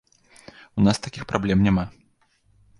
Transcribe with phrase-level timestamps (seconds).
[0.77, 1.85] У нас такіх праблем няма.